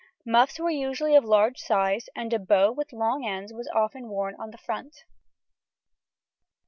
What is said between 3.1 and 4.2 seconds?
ends was often